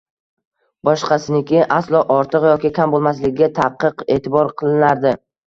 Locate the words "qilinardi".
4.65-5.17